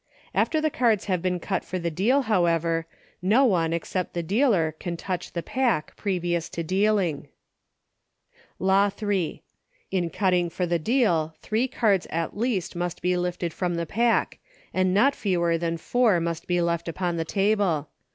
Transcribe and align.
After 0.33 0.59
the 0.59 0.71
cards 0.71 1.05
have 1.05 1.21
been 1.21 1.39
cut 1.39 1.63
for 1.63 1.77
the 1.77 1.91
deal, 1.91 2.23
however, 2.23 2.87
no 3.21 3.45
one, 3.45 3.71
except 3.71 4.15
the 4.15 4.23
dealer, 4.23 4.73
can 4.79 4.97
touch 4.97 5.33
the 5.33 5.43
pack 5.43 5.95
previous 5.95 6.49
to 6.49 6.63
dealing 6.63 7.27
Law 8.57 8.89
III. 8.99 9.43
In 9.91 10.09
cutting 10.09 10.49
for 10.49 10.65
the 10.65 10.79
deal, 10.79 11.35
three 11.43 11.67
cards 11.67 12.07
at 12.09 12.35
least 12.35 12.75
must 12.75 13.03
be 13.03 13.15
lifted 13.15 13.53
from 13.53 13.75
the 13.75 13.85
pack, 13.85 14.39
and 14.73 14.91
not 14.91 15.13
fewer 15.13 15.55
than 15.55 15.77
four 15.77 16.19
must 16.19 16.47
be 16.47 16.61
left 16.61 16.87
upon 16.87 17.17
the 17.17 17.23
table. 17.23 17.87